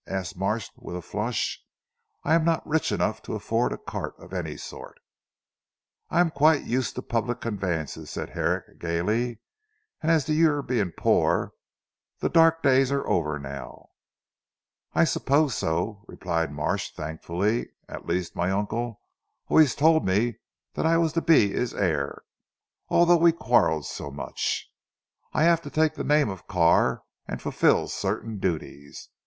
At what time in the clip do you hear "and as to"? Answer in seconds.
10.01-10.33